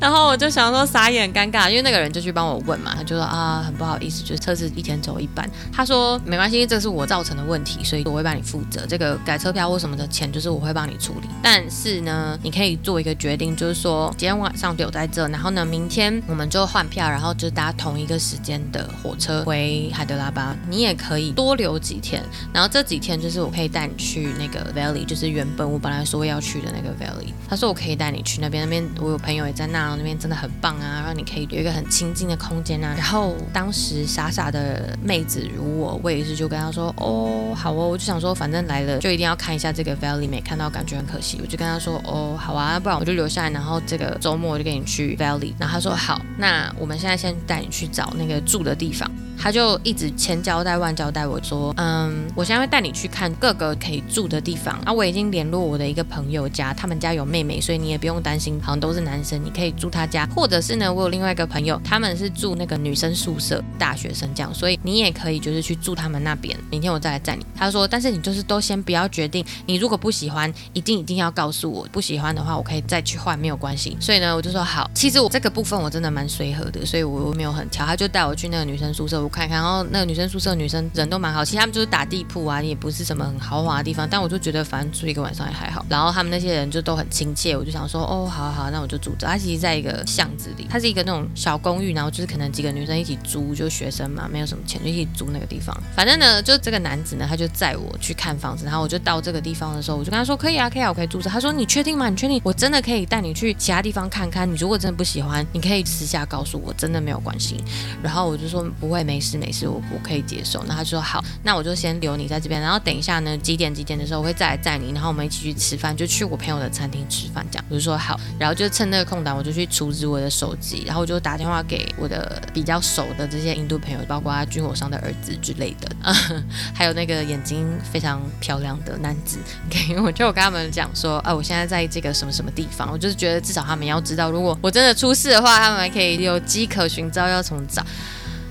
[0.00, 5.48] 然后我就想说傻眼尴尬，因为那个人就去帮我问嘛，他就说啊，很不好意思，就是车子一天走一班。
[5.72, 11.28] 他说没关系，因为这是我造成的问题，所以我会帮你负责这个改车票或什么的钱，就是我会帮你处理。
[11.42, 20.56] 但是呢，你可以做一个决定，就是说今天晚上留在这，然后呢，明天我们就换票，然后就搭同一个时间的火车回海德拉巴。
[20.68, 27.32] 你也可以多留几天，然后这几天就是我可以带你去那个 Valley，就是原本我本来说要去的那个 Valley。
[27.48, 29.87] 他说我可以带你去那边，那边我有朋友也在那。
[29.96, 32.94] 那边真的很棒啊，然后你可以有一个很清静的空间啊。
[32.96, 45.54] 然后当时傻傻的妹子如我，我也是就跟她说，哦，好哦，我就想说反正来了就一定要看一下这个 Valley，没看到感觉很可惜，我就跟她说，哦，好啊，不然我就留下来，然后这个周末我就跟你去 Valley。
[45.58, 49.10] 然后她说好，那我们现在先带你去找那个住的地方。
[49.40, 54.92] 他就一直千交代万交代我说，嗯，我现在会带你去看各个可以住的地方啊。
[54.92, 60.26] 我已经联络我的一个朋友家，他们家有妹妹，所以你也不用担心，好像都是男生，你可以住他家。
[60.34, 66.58] 或者是呢，我有另外一个朋友，他们是住那个女生宿舍，大学生这样，所以你也可以就是去住他们那边。
[66.68, 67.46] 明天我再来载你。
[67.54, 71.86] 他说，但是你就是都先不要决定，你如果不喜欢，一定一定要告诉我。
[71.92, 73.96] 不喜欢的话，我可以再去换，没有关系。
[74.00, 74.90] 所以呢，我就说好。
[74.94, 77.86] 其实我这个部分我真的蛮随和的，所以我没有很挑。
[77.86, 79.27] 他就带我去那个女生宿舍。
[79.28, 85.84] 看看，然后那个女生宿舍女生人都蛮好，其实他们就是打地铺啊，也不是什么很豪华的地方，但我就觉得反正住一个晚上也还好。
[85.88, 89.26] 然后他们那些人就都很亲切，我就想说，哦，好好，那我就住着。
[89.26, 95.76] 它其实在一个巷子里，它是一个那种小公寓，然后就是可能几个女生一起租，就学生嘛，没有什么钱就一起租那个地方。
[95.94, 101.28] 反正呢，就这个男子呢，他就载我去看房子，然后我就到这个地方的时候，我就跟他说，可以啊，可以啊，我可以住着。
[101.28, 102.08] 他说，你确定吗？
[102.08, 102.40] 你确定？
[102.44, 104.50] 我真的可以带你去其他地方看看。
[104.50, 107.62] 你如果真的不喜欢，你可以私下告诉我，真的没有关系。
[108.02, 109.98] 然后我就说，不会，没没事没事，我我。
[110.08, 126.14] 可以接受，那他就说好，那我就先留你在这边，然后等一下呢，几点几点的时候我会再来载你，然后我们一起去吃饭，就去我朋友的餐厅吃饭，这样我就说好，然后就趁那个空档，我就去处置我的手机，然后我就打电话给我的比较熟的这些印度朋友，包括他军火商的儿子之类的，啊，
[126.72, 137.84] 还有那个眼睛非常漂亮的男子，OK， 我就跟他们讲说，啊，我现在在这个什么什么地方，我就是觉得至少他们要知道，如果我真的出事的话，他们可以有迹可循，知道要从找。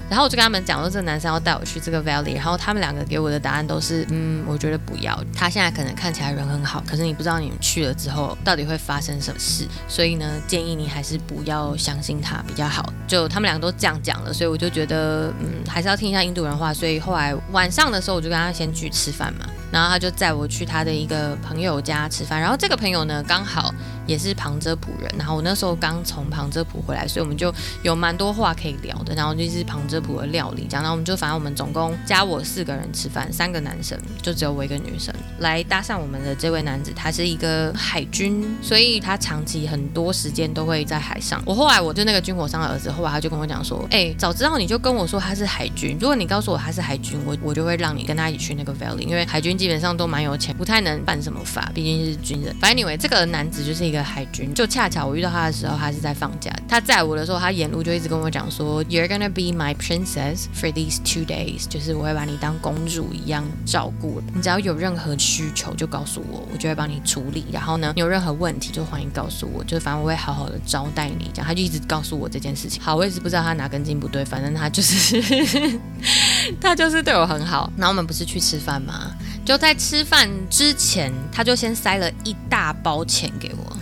[0.10, 5.18] 然后我就跟他们讲说，这个男生要带我去这个 valley，然后他们两个给我的答案都是，嗯，我觉得不要。
[5.36, 12.92] 他现在可能看起来人很好，可是你不知道你们去了之后到底会发生什么事，所以呢，建议你还是不要相信他比较好。
[13.06, 16.74] 就他们两个都这样讲了，所以我就觉得，嗯，还是要听一下印度人话。
[16.74, 23.74] 所以后来晚上的时候，我就跟他先去吃饭嘛，然后他就载我去他的一个朋友家吃饭，然后这个朋友呢，刚好。
[24.08, 29.14] 也是旁遮普人，然后我那时候刚从旁遮普回来，所以我们就有蛮多话可以聊的。
[29.14, 41.42] 然后就是旁遮普的料理，讲到，我们就反正我们总共加我四个人吃饭，三个男生，就只有我一个女生来搭讪我们的这位男子，他是一个海军，所以他长期很多时间都会在海上。
[41.46, 52.56] 我后来我就那个军火商的儿子，后来他就跟我讲说，哎，早知道你就跟我说他是海军，如果你告诉我他是海军，我我就会让你跟他一起去那个 valley，因为海军基本上都蛮有钱，不太能办什么法，毕竟是军人。
[52.62, 53.97] 反正以为这个男子就是一个。
[54.04, 56.52] 海军就恰巧我遇到他的时候，他是在放假。
[56.68, 64.22] 他载我的时候，他沿路就一直跟我讲说：“You're gonna be my princess for these two days，就是我会把你当公主一样照顾。
[64.34, 67.46] 你只要有任何需求就告诉我，我就会帮你处理。
[67.52, 71.32] 然后呢，你有任何问题就欢迎告诉我，就反正我会好好的招待你。
[71.34, 72.82] 这样他就一直告诉我这件事情。
[72.82, 75.80] 好，我一直不知道他哪根筋不对，反正他就是
[76.60, 77.72] 他就是对我很好。
[77.78, 79.12] 然后我们不是去吃饭吗？
[79.46, 83.77] 就在吃饭之前，他就先塞了一大包钱给我。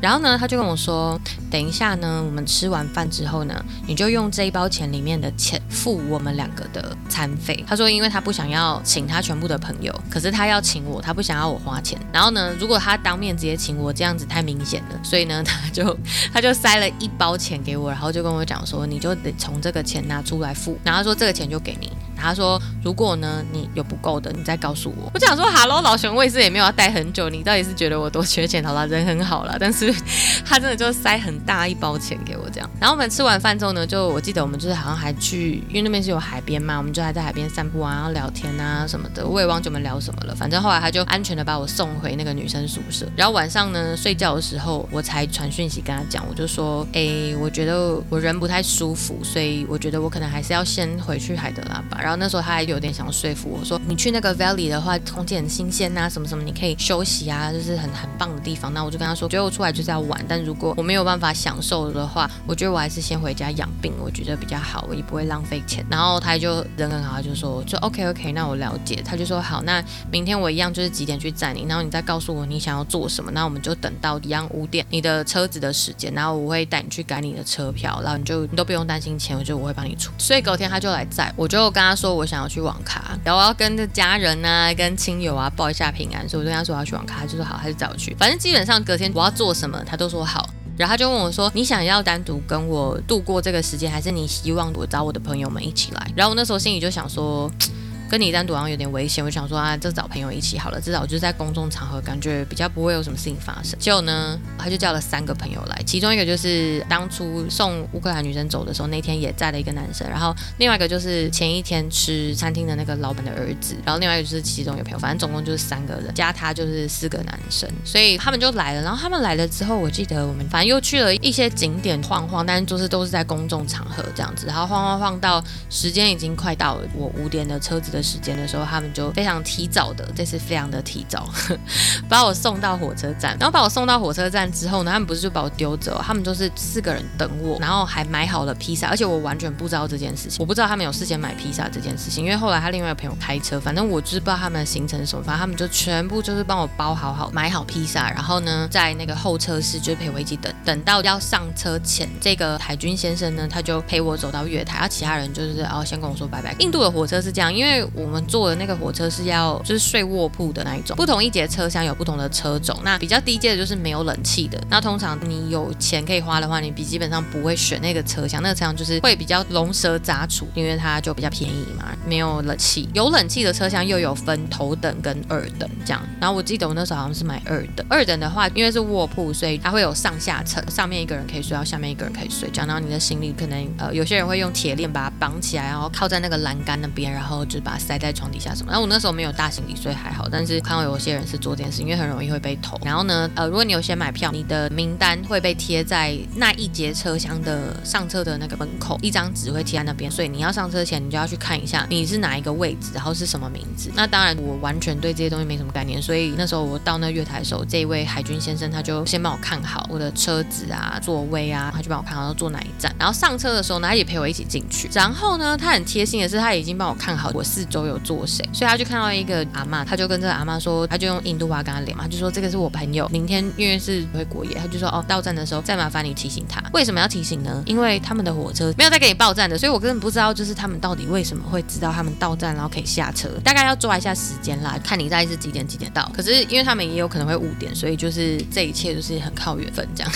[0.00, 1.18] 然后呢，他就跟我说，
[1.50, 7.64] 等一下呢，我们吃完饭之后呢，你就用这一包钱里面的钱付我们两个的餐费。
[7.66, 11.98] 他说，因为他不想要请他全部的朋友，可是他要请我，他不想要我花钱。
[12.12, 15.98] 然后呢，如果他当面直接请我，这样子太明显了，所以呢，他就
[16.32, 20.78] 他就塞了一包钱给我，然后就跟我讲说，你就得从这个钱拿出来付。
[20.84, 21.90] 然后说这个钱就给你。
[22.18, 28.64] 他说：“如果呢，你有不够的，你再告诉我。”我想说：“哈喽，老熊，我也是也没有要待很久，你到底是觉得我多缺钱？
[28.64, 29.92] 好啦，人很好啦，但是
[30.44, 32.70] 他真的就塞很大一包钱给我这样。
[32.80, 39.26] 然后我们吃完饭之后呢，就我记得我们就是好像还去，因为那边是有海边嘛，我们就还在海边散步啊，然后聊天啊什么的。
[39.26, 43.06] 我也忘记我们聊什么了，反正后来他就安全的把我送回那个女生宿舍。
[43.16, 58.72] 然后晚上呢，睡觉的时候我才传讯息跟他讲，我就说：“哎，我觉得我人不太舒服，所以我觉得我可能还是要先回去海德拉吧。”然后那时候他还有点想说服我说，你去那个 Valley 的话，空气很新鲜呐，什么什么，你可以休息啊，就是很很棒的地方。
[58.72, 65.84] 那我就跟他说，觉得我出来就是要玩，但如果我没有办法享受的话，我觉得我还是先回家养病，我觉得比较好，我也不会浪费钱。
[65.90, 69.02] 然后他就人很好，就说，就 OK OK，那我了解。
[69.04, 80.12] 他就说好，那明天我一样就是几点去载你，然后你再告诉我你想要做什么，那我们就等到一样五点你的车子的时间，然后我会带你去改你的车票，然后你就你都不用担心钱，我就我会帮你出。
[80.16, 82.36] 所以隔天他就来载，我就跟他说我想。
[82.36, 88.14] 要去网咖，然后我要跟着家人啊、跟亲友啊报一下平安，所以我就跟他说我要去网咖，他就说好，他就载我去。
[88.18, 90.48] 反正基本上隔天我要做什么，他都说好。
[90.76, 97.50] 然后他就问我说：“你想要单独跟我度过这个时间，还是你希望我找我的朋友们一起来？”然后我那时候心里就想说。
[98.08, 103.78] 跟你单独好像有点危险，我想说啊，就找朋友一起好了，至少就是在公众场合，感觉比较不会有什么事情发生。
[103.78, 118.82] 结果呢，他就叫了三个朋友来，其中一个就是当初送乌克兰女生走的时候，那天也在的一个男生，然后另外一个就是前一天吃餐厅的那个老板的儿子，然后另外一个就是其中一个朋友，反正总共就是三个人，加他就是四个男生，所以他们就来了。
[118.82, 131.28] 然后他们来了之后，我记得我们反正又去了一些景点晃晃，但是就是都是在公众场合这样子，然后晃晃晃到时间已经快到我五点的车子的时间的时候，他们就非常提早的，这次非常的提早，
[132.08, 133.36] 把我送到火车站。
[133.40, 156.54] 然后把我送到火车站之后呢，他们不是就把我丢走，他们就是四个人等我，然后还买好了披萨，而且我完全不知道这件事情，我不知道他们有事先买披萨这件事情，因为后来他另外朋友开车，反正我就是不知道他们的行程什么，反正他们就全部就是帮我包好好，买好披萨，然后呢，在那个候车室就陪我一起等，等到要上车前，这个海军先生呢，他就陪我走到月台，然后其他人就是哦先跟我说拜拜。
[156.58, 203.90] 印度的火车是这样，因为我们坐的那个火车是要就是睡卧铺的那一种，不同一节车厢有不同的车种，那比较低阶的就是没有冷气的，那通常你有钱可以花的话，你比基本上不会选那个车厢，那个车厢就是会比较龙蛇杂处，因为它就比较便宜嘛，没有冷气，有冷气的车厢又有分头等跟二等这样，然后我记得我那时候好像是买二等，二等的话因为是卧铺，所以它会有上下层，上面一个人可以睡，到下面一个人可以睡，这样，然后你的行李可能呃有些人会用铁链把它绑起来，然后靠在那个栏杆那边，然后就把塞在床底下什么，然后我那时候没有大行李，所以还好，但是看到有些人是做这件事，因为很容易会被偷，然后呢呃如果你有先买票，你的名单会被贴在那一节车厢的上车的那个门口，一张纸会贴在那边，所以你要上车前你就要去看一下你是哪一个位置，然后是什么名字。
[203.94, 212.94] 那当然我完全对这些东西没什么概念，所以那时候我到那月台的时候，这一位海军先生他就先帮我看好我的车子啊、座位啊，他就帮我看好要坐哪一站。
[212.98, 214.88] 然后上车的时候呢，他也陪我一起进去。
[214.92, 226.62] 然后呢，他很贴心的是，他已经帮我看好我四周有坐谁，所以他就看到一个阿嬷，他就跟这个阿嬷说，他就用印度话跟他连嘛，他就说这个是我朋友，明天因为是回国夜，他就说哦，到站的时候再麻烦你提醒他。
[226.72, 227.62] 为什么要提醒呢？
[227.66, 236.10] 因为他们的火车没有再给你报站的，所以我根本不知道，就是他们到底为什么会知道他们到站然后可以下车，大概要抓一下时间啦，看你大概是几点几点到。
[236.14, 240.12] 可是因为他们也有可能会误点，所以就是这一切就是很靠缘分这样。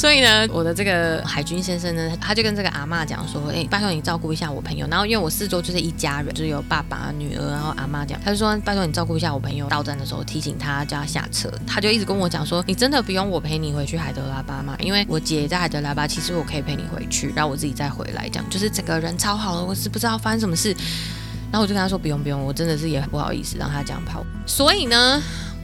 [0.00, 14.74] 所以呢，我的这个海军先生呢，他就跟这个阿嬷讲说：“哎、拜托你照顾一下我朋友。”然后因为我四周就是一家人，就是有爸爸、女儿，然后阿嬷这样，他就说：“拜托你照顾一下我朋友，到站的时候提醒他叫他下车。”他就一直跟我讲说：“你真的不用我陪你回去海德拉巴吗？
[14.80, 18.26] 因为我姐在海德拉巴，其实我可以陪你回去，然后我自己再回来。
[18.26, 20.74] 这样就是整个人超好的，我是不知道发生什么事。”
[21.52, 25.20] 然后我就跟他说：“不用不用，我真的是也很不好意思让他这样跑。”所以呢。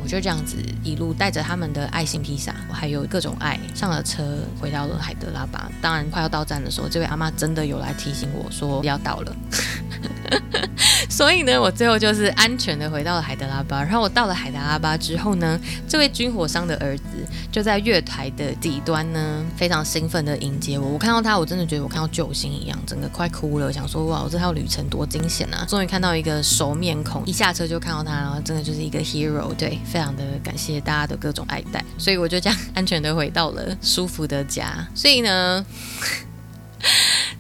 [0.06, 5.70] 就这样子一路带着他们的爱心披萨，我还有各种爱，上了车，回到了海德拉巴。
[5.82, 9.36] 当然，快要到站的时候，这位阿妈真的有来提醒我说要到了。
[11.16, 13.82] 所以呢，我最后就是安全的回到了海德拉巴。
[13.82, 15.58] 然后我到了海德拉巴之后呢，
[15.88, 17.04] 这位军火商的儿子
[17.50, 20.86] 就在月台的底端呢，非常兴奋的迎接我。
[20.86, 25.64] 我看到他，我真的觉得我看到救星一样，整个快哭了，想说哇，我这趟旅程多惊险啊！
[25.66, 29.54] 终于看到一个熟面孔，一下车就看到他，然后真的就是一个 hero。
[29.54, 31.82] 对，非常的感谢大家的各种爱戴。
[31.96, 34.86] 所以我就这样安全的回到了舒服的家。
[34.94, 35.64] 所以呢。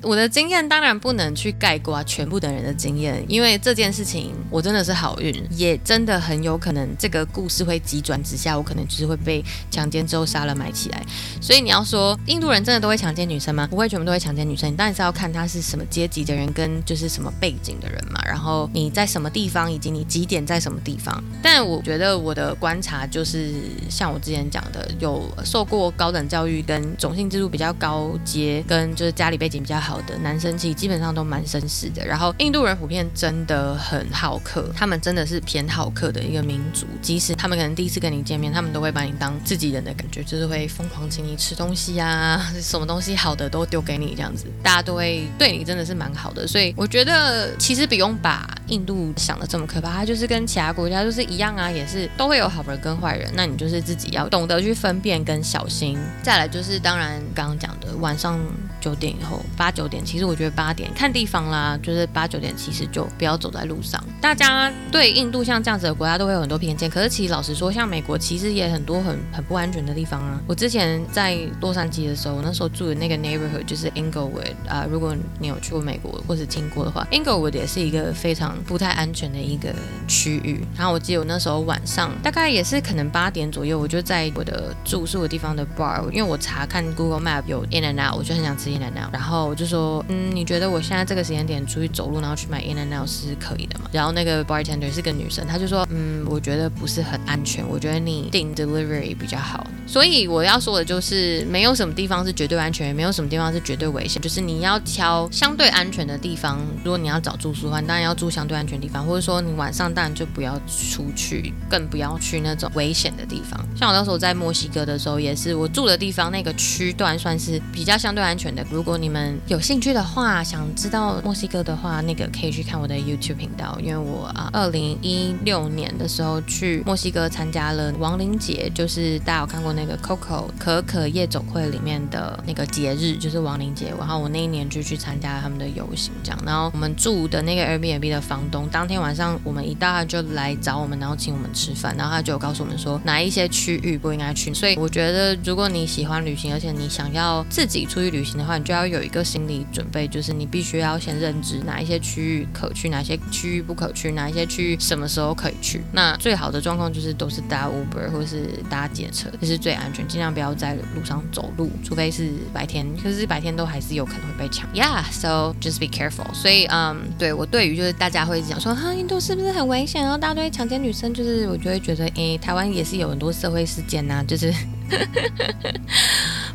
[0.06, 11.04] 我的经验当然不能去概括全部的人的经验，因为这件事情我真的是好运，也真的很有可能这个故事会急转直下，我可能就是会被强奸之后杀了埋起来。
[11.40, 13.66] 所以你要说印度人真的都会强奸女生吗？
[13.68, 21.20] 不会全部都会强奸女生，你当然是要看他是什么阶级的人跟就是什么背景的人嘛，然后你在什么地方以及你几点在什么地方。
[21.42, 23.54] 但我觉得我的观察就是
[23.90, 29.95] 像我之前讲的，有受过高等教育跟种姓制度比较高阶，跟就是家里背景比较好。
[29.96, 55.98] 好的男生其实基本上都蛮绅士的，然后印度人普遍真的很好客，他们真的是偏好客的一个民族，即使他们可能第一次跟你见面，他们都会把你当自己人的感觉，就是会疯狂请你吃东西啊，什么东西好的都丢给你这样子，大家都会对你真的是蛮好的，所以我觉得其实不用把印度想的这么可怕，它就是跟其他国家就是一样啊，也是都会有好人跟坏人，那你就是自己要懂得去分辨跟小心。
[56.22, 58.38] 再来就是当然刚刚讲的晚上
[58.86, 59.70] 九点以后八。
[59.76, 64.02] 九点，其实我觉得八点看地方啦，就是八九点，其实就不要走在路上。
[64.22, 70.40] 大家对印度像这样子的国家都会有很多偏见，可是其实老实说，像美国其实也很多很很不安全的地方啊。
[70.46, 79.74] 我之前在洛杉矶的时候，我那时候住的那个 neighborhood 就是 Inglewood 啊、如果你有去过美国或是听过的话，Inglewood 也是一个非常不太安全的一个
[80.08, 80.64] 区域。
[80.74, 88.70] 然后我记得我那时候晚上大概也是可能八点左右，我就在我的住宿的地方的 bar，因为我查看 Google Map 有 In and Out，我就很想吃
[89.12, 93.88] 然后我就说，嗯，你觉得我现在这个时间点出去走路，然后去买 In and Out 是可以的吗？
[93.92, 99.66] 然后那个 bartender 是个女生，她就说，嗯，我觉得不是很安全，我觉得你订 delivery 比较好。
[99.86, 106.60] 所以我要说的就是，没有什么地方是绝对安全，也没有什么地方是绝对危险，就是你要挑相对安全的地方。
[106.84, 113.58] 如果你要找住宿的话，你当然要住相对安全的地方，或者说你晚上当然就不要出去，更不要去那种危险的地方。
[113.76, 118.65] 像我那时候在墨西哥的时候，也是我住的地方那个区段算是比较相对安全的。
[118.68, 129.76] 如果你们有兴趣的话，想知道墨西哥的话，那个可以去看我的 YouTube 频道，因为我啊，二零一六年的时候去墨西哥参加了亡灵节，就是大家有看过。
[129.76, 136.38] 那个 Coco 可可夜总会里面的那个节日就是亡灵节，然后我那一年就去参加了他们的游行，这样。
[136.46, 144.54] 然后我们住的那个 Airbnb 的房东，当天晚上我们一到他就来找我们，然后请我们吃饭，然后他就告诉我们说哪一些区域不应该去。
[144.54, 155.82] 所以我觉得，如果你喜欢旅行，而且你想要自己出去旅行的话，你就要有一个心理准备，就是你必须要先认知哪一些区域可去，哪些区域不可去，哪一些区域什么时候可以去。
[155.92, 159.56] 那最好的状况就是都是搭 Uber 或是搭捷车，这是。
[159.66, 162.86] 最安全，尽量不要在路上走路，除非是白天。
[163.02, 164.70] 可是白天都还是有可能会被抢。
[164.72, 166.32] Yeah，so just be careful。
[166.32, 170.02] 所以，嗯，对我对于就是大家会讲说，哈，印度是不是很危险？
[170.02, 174.54] 然后大家都会抢劫女生，就是我就会觉得，诶，台湾也是有很多社会事件呐、啊，就是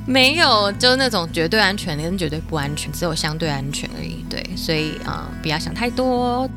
[0.06, 4.26] 没有，就那种绝对安全跟绝对不安全，只有相对安全而已。
[4.30, 6.50] 对，所以啊、不要想太多。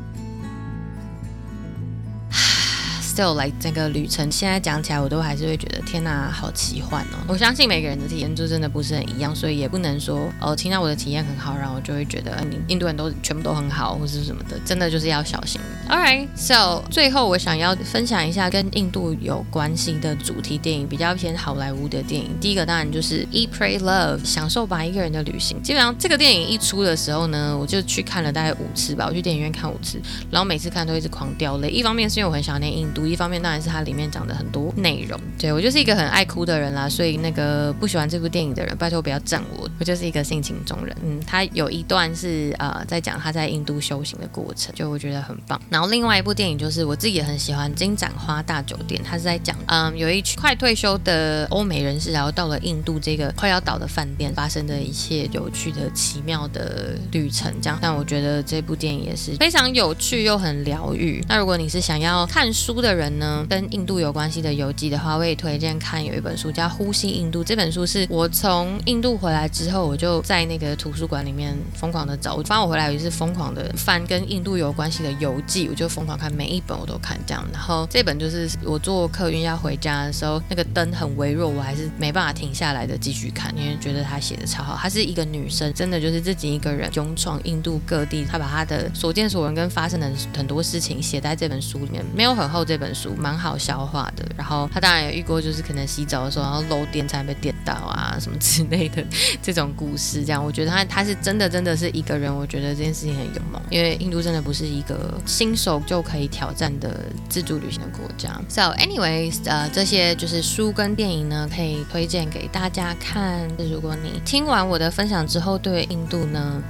[3.15, 7.23] 就来这个旅程，现在讲起来，我都还是会觉得天哪，好奇幻哦！
[7.29, 15.61] 我相信每个人的体验就真的不是很一样，所以也不能说哦，听到我的体验很好，然后我就会觉得你印度人都全部都很好，或是什么的，真的就是要小心。
[15.89, 22.37] All right，so 最后我想要分享一下跟印度有关系的主题电影，比较偏好莱坞的电影。
[22.41, 25.63] 第一个当然就是《Eat Pray Love》，享受吧，一个人的旅行。
[25.63, 31.69] 基本上这个电影一出的时候呢，我就去看了大概五次吧，我去电影院看五次，然后每次看都一直狂掉泪。
[31.69, 33.04] 一方面是因为我很想念印度。
[33.05, 40.95] 一方面当然是它里面讲的很多内容，对，我就是一个很爱哭的人啦，所以那个不喜欢这部电影的人，拜托不要赞我，我就是一个性情中人。
[41.03, 45.59] 嗯，他有一段是呃在讲他在印度修行的过程，就我觉得很棒。
[45.69, 57.77] 然后另外一部电影就是我自己也很喜欢《金盏花大酒店》，他是在讲嗯有一群快退休的欧美人士，然后到了印度这个快要倒的饭店发生的一切有趣的奇妙的旅程，这样。
[57.81, 61.23] 但我觉得这部电影也是非常有趣又很疗愈。
[61.27, 67.41] 那如果你是想要看书的人呢，跟印度有关系的游记的话，我也推荐看有一本书叫《呼吸印度》。
[67.43, 72.35] 这本书是我从印度回来之后，我就在那个图书馆里面疯狂的找。
[72.35, 77.45] 我发我回来也是疯狂的翻跟印度有关系的游记，我就疯狂看每一本我都看这样。
[77.51, 84.75] 然后这本就是我坐客运要回家的时候，那个灯很微弱，我还是没办法停下来的继续看，因为觉得他写的超好。
[84.75, 93.15] 她是一个女生，真的就是自己一个人勇闯印度各地，她把她的所见所闻跟发生的很多事情写在这本书里面，没有很厚这本书。
[93.15, 99.03] 蛮好消化的，然后他当然也遇过，就是可能洗澡的时候，然后漏电才被电到啊，什么之类的
[99.41, 100.23] 这种故事。
[100.23, 108.39] 这样，我觉得他他是真的真的是一个人，我觉得这件事情很勇猛，因为印度真的不是一个新手就可以挑战的自助旅行的国家。
[108.49, 113.47] So anyways，呃，这些就是书跟电影呢，可以推荐给大家看。
[113.57, 116.61] 如果你听完我的分享之后，对印度呢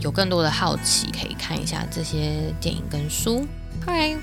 [0.00, 3.46] 有更多的好奇，可以看一下这些电影跟书。
[3.86, 4.18] Hi。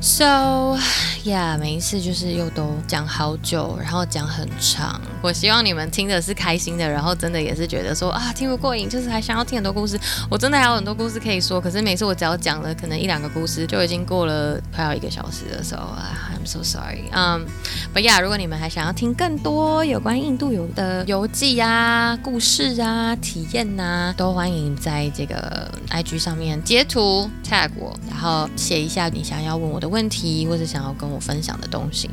[0.00, 0.78] So
[1.24, 5.00] yeah，每一次就是又都讲好久，然后讲很长。
[5.20, 9.98] 我希望你们听的是开心的，然后真的也是觉得说啊听不过瘾，就是还想要听很多故事。
[10.30, 17.10] 我真的还有很多故事可以说，可是每次我只要讲了可能一两个故事，就已经过了快要一个小时的时候啊，I'm so sorry。
[17.10, 17.44] 嗯
[17.92, 32.08] ，But yeah，如果你们还想要听更多有关印度游的游记啊、故事啊、体验啊，都欢迎在这个 IG 上面截图 tag 我，然后写一下你想要问我的问题，或者想要跟我分享的东西，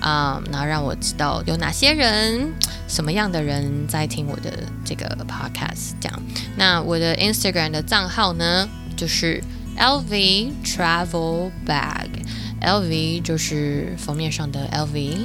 [0.00, 2.52] 啊、然后让我知道有哪些人、
[2.88, 4.52] 什么样的人在听我的
[4.84, 5.92] 这个 podcast。
[6.00, 6.22] 这样，
[6.56, 9.42] 那我的 Instagram 的账号呢，就是
[9.78, 15.16] LV Travel Bag，LV 就是封面上的 LV，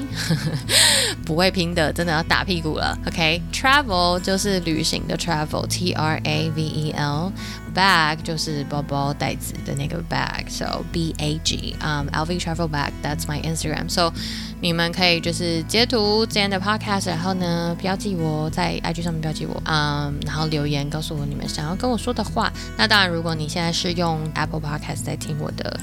[1.26, 2.98] 不会拼的，真的要打屁股了。
[3.08, 7.32] OK，Travel、就是旅行的 Travel，T R A V E L。
[7.78, 14.11] Bag 就是包包袋子的那个 bag，so B A G，嗯、um,，LV Travel Bag，that's my Instagram，so
[14.59, 22.51] 你们可以就是截图今天的 podcast，然后呢标记我在 IG 上面标记我，嗯、um,，然后留言告诉我你们想要跟我说的话。
[22.75, 25.80] 那当然，如果你现在是用 Apple Podcast 在听我的。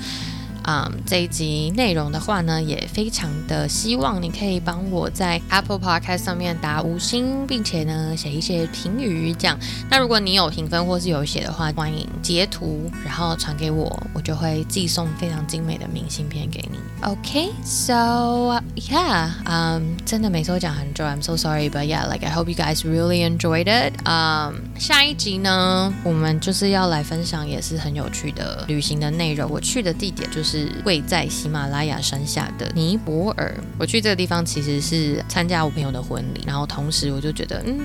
[0.67, 9.59] 嗯这一集内容的话呢，也非常的希望你可以帮我在 Apple Podcast 上面打五星，并且呢写一些评语这样。
[9.91, 16.79] 那如果你有评分或是有写的话，欢迎截图然后传给我，我就会寄送非常精美的明信片给你。
[17.03, 23.93] OK，so yeah，嗯、um,，真的每次都讲很久，I'm so sorry，but yeah，like I hope you guys really enjoyed it。
[24.05, 29.51] 嗯，下一集呢，我们就是要来分享也是很有趣的旅行的内容。
[29.51, 33.53] 我去的地点就是是位在喜马拉雅山下的尼泊尔。
[33.77, 37.81] 我去这个地方其实是参加我朋友的婚礼，然后同时我就觉得，嗯。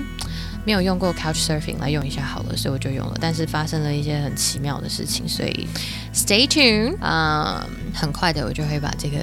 [0.62, 3.16] 没有用过 Couch Surfing 来用一下好了，所以我就用了。
[3.18, 5.66] 但是发生了一些很奇妙的事情，所以
[6.12, 9.16] Stay tuned，嗯，很快的我就会把这个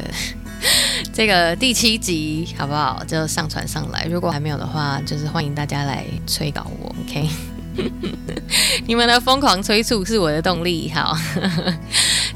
[1.14, 4.08] 这个第七集好不好就上传上来。
[4.10, 7.30] 如果还没有的话，就是欢迎大家来催稿我，OK？
[8.88, 11.16] 你们的疯狂催促是我的动力，好。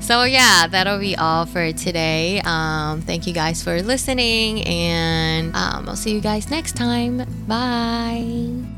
[0.02, 2.42] So yeah, that'll be all for today.
[2.44, 7.26] Um, thank you guys for listening, and um, I'll see you guys next time.
[7.48, 8.71] Bye.